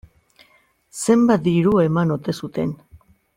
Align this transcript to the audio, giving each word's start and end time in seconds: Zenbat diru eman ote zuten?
Zenbat 1.03 1.43
diru 1.49 1.75
eman 1.85 2.15
ote 2.17 2.37
zuten? 2.45 2.73